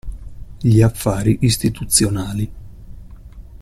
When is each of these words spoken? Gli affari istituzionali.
Gli 0.61 0.81
affari 0.81 1.37
istituzionali. 1.41 2.51